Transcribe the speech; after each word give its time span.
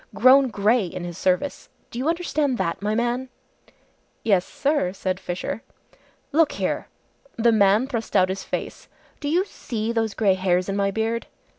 Grown 0.15 0.47
grey 0.47 0.87
in 0.87 1.03
his 1.03 1.15
service! 1.15 1.69
Do 1.91 1.99
you 1.99 2.09
understand 2.09 2.57
that, 2.57 2.81
my 2.81 2.95
man!" 2.95 3.29
"Yes, 4.23 4.43
sir," 4.43 4.93
said 4.93 5.19
Fisher. 5.19 5.61
"Look 6.31 6.53
here!" 6.53 6.87
The 7.35 7.51
man 7.51 7.85
thrust 7.85 8.15
out 8.15 8.29
his 8.29 8.43
face. 8.43 8.87
"Do 9.19 9.29
you 9.29 9.45
see 9.45 9.91
those 9.91 10.15
grey 10.15 10.33
hairs 10.33 10.67
in 10.67 10.75
my 10.75 10.89
beard?" 10.89 11.27